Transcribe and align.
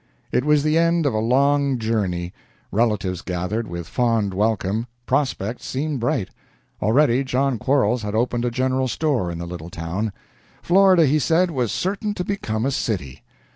It 0.31 0.43
was 0.43 0.63
the 0.63 0.79
end 0.79 1.05
of 1.05 1.13
a 1.13 1.19
long 1.19 1.77
journey; 1.77 2.33
relatives 2.71 3.21
gathered 3.21 3.67
with 3.67 3.85
fond 3.87 4.33
welcome; 4.33 4.87
prospects 5.05 5.67
seemed 5.67 5.99
bright. 5.99 6.29
Already 6.81 7.23
John 7.23 7.59
Quarles 7.59 8.01
had 8.01 8.15
opened 8.15 8.43
a 8.43 8.49
general 8.49 8.87
store 8.87 9.29
in 9.29 9.37
the 9.37 9.45
little 9.45 9.69
town. 9.69 10.11
Florida, 10.63 11.05
he 11.05 11.19
said, 11.19 11.51
was 11.51 11.71
certain 11.71 12.15
to 12.15 12.23
become 12.25 12.65
a 12.65 12.71
city. 12.71 13.21